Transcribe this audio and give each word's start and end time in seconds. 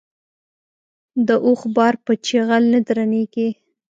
د 1.27 1.29
اوښ 1.45 1.61
بار 1.75 1.93
په 2.05 2.13
چيغل 2.25 2.63
نه 2.73 2.79
درنېږي. 2.87 3.49